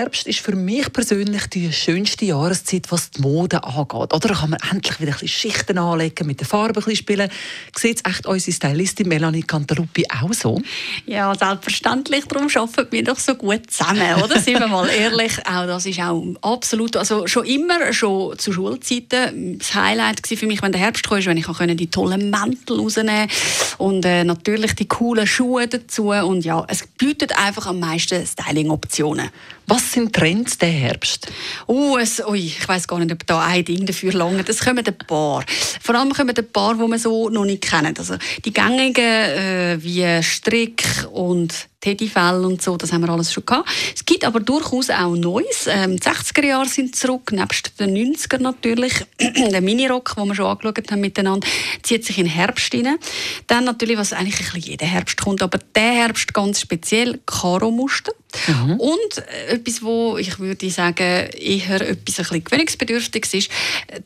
[0.00, 4.14] Herbst ist für mich persönlich die schönste Jahreszeit, was die Mode angeht.
[4.14, 7.30] Oder kann man endlich wieder ein bisschen Schichten anlegen, mit der Farbe ein bisschen spielen.
[7.76, 10.58] Sieht es echt unsere Stylistin Melanie Cantaluppi auch so?
[11.04, 12.24] Ja, selbstverständlich.
[12.24, 14.40] Darum arbeiten wir doch so gut zusammen, oder?
[14.40, 15.32] Sind wir mal ehrlich.
[15.46, 20.62] Auch das ist auch absolut, also schon immer, schon zu Schulzeiten, das Highlight für mich,
[20.62, 23.28] wenn der Herbst kam, wenn ich die tollen Mäntel rausnehmen
[23.76, 26.08] und äh, natürlich die coolen Schuhe dazu.
[26.08, 29.28] Und ja, es bietet einfach am meisten Styling-Optionen.
[29.70, 31.26] Was sind Trends der Herbst?
[31.66, 34.44] Oh, es, ui, ich weiß gar nicht, ob da ein Ding dafür lange.
[34.46, 35.44] Es kommen ein paar.
[35.80, 37.98] Vor allem kommen ein paar, die man so noch nicht kennt.
[37.98, 43.46] Also die gängigen äh, wie Strick und Teddyfell und so, das haben wir alles schon
[43.46, 43.68] gehabt.
[43.94, 45.66] Es gibt aber durchaus auch Neues.
[45.66, 48.92] Ähm, die 60er Jahre sind zurück, nebst den 90er natürlich.
[49.18, 51.46] der Minirock, den wir schon angeschaut haben miteinander,
[51.82, 52.98] zieht sich in den Herbst rein.
[53.46, 58.12] Dann natürlich, was eigentlich ein bisschen jeder Herbst kommt, aber der Herbst ganz speziell, Karo-Muster.
[58.46, 58.74] Mhm.
[58.78, 63.50] Und äh, etwas, wo ich würde sagen, eher etwas ein bisschen gewöhnungsbedürftig ist,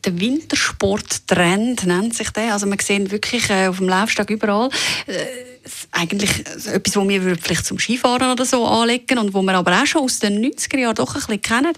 [0.03, 2.53] der Wintersport-Trend nennt sich der.
[2.53, 4.69] Also man sieht wirklich äh, auf dem Laufsteg überall
[5.07, 5.54] äh,
[5.91, 9.85] eigentlich etwas, was wir vielleicht zum Skifahren oder so anlegen und wo wir aber auch
[9.85, 11.73] schon aus den 90er Jahren doch ein bisschen kennen.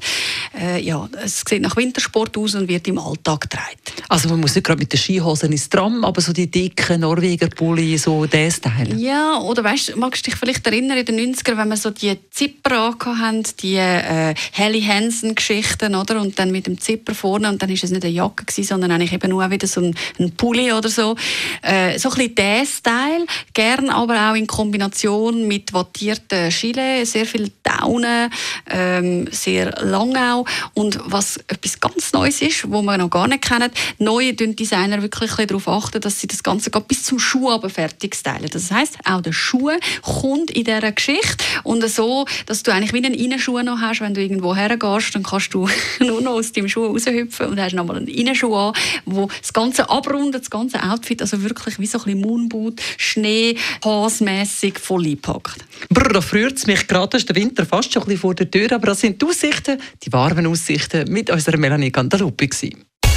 [0.59, 3.77] Äh, ja, es sieht nach Wintersport aus und wird im Alltag getragen.
[4.09, 7.47] Also man muss nicht gerade mit den Skihosen ins Tram, aber so die dicken Norweger
[7.47, 8.95] Pulli, so der Style.
[8.95, 12.17] Ja, oder weißt, magst du dich vielleicht erinnern in den 90er, wenn wir so die
[12.31, 16.19] Zipper haben, die äh, Helly Hansen Geschichten, oder?
[16.21, 18.91] Und dann mit dem Zipper vorne und dann ist es nicht eine Jacke gewesen, sondern
[18.91, 21.15] eigentlich eben nur wieder so ein, ein Pulli oder so.
[21.61, 23.06] Äh, so ein bisschen der Style,
[23.53, 28.31] gern aber auch in Kombination mit wattierten Chile, sehr viel Daunen,
[28.69, 30.45] ähm, sehr lang auch.
[30.73, 35.31] Und was etwas ganz Neues ist, wo wir noch gar nicht kennen, neue Designer wirklich
[35.31, 38.49] darauf achten, dass sie das Ganze bis zum Schuh aber fertig stylen.
[38.51, 43.05] Das heißt, auch der Schuh kommt in dieser Geschichte und so, dass du eigentlich wie
[43.05, 45.67] einen Innenschuh noch hast, wenn du irgendwo hergehst, dann kannst du
[45.99, 48.73] nur noch aus deinem Schuh raushüpfen und hast nochmal einen Innenschuh an,
[49.05, 52.81] wo das Ganze abrundet, das ganze Outfit, also wirklich wie so ein bisschen Moonboot,
[53.17, 55.65] Schnee, hasmässig voll eingepackt.
[55.89, 58.49] Brr, da freut es mich gerade, ist der Winter fast schon ein bisschen vor der
[58.51, 62.49] Tür, aber das sind die Aussichten, die warmen Aussichten mit unserer Melanie Cantaluppi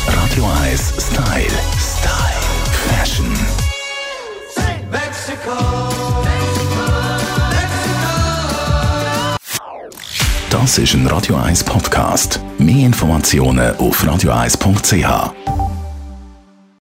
[0.07, 1.45] Radio 1 Style.
[1.79, 2.31] Style.
[2.89, 3.27] Fashion.
[10.51, 12.41] Das ist ein Radio 1 Podcast.
[12.59, 15.50] Mehr Informationen auf radio1.ch.